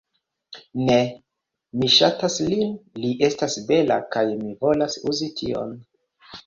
[0.87, 0.95] Ne!
[1.83, 2.73] Mi ŝatas lin,
[3.05, 5.81] li estas bela kaj mi volas uzi tion.